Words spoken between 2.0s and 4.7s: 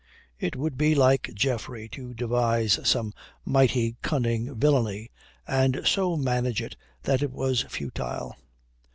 devise some mighty cunning